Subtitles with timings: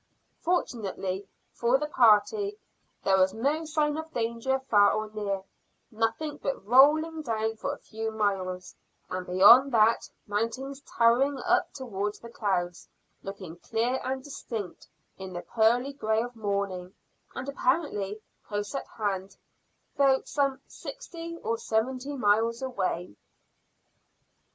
[0.39, 2.57] Fortunately for the party
[3.03, 5.43] there was no sign of danger far or near
[5.91, 8.73] nothing but rolling down for a few miles,
[9.11, 12.89] and beyond that mountains towering up towards the clouds,
[13.21, 14.87] looking clear and distinct
[15.19, 16.95] in the pearly grey of morning,
[17.35, 19.37] and apparently close at hand,
[19.97, 23.15] though some sixty or seventy miles away.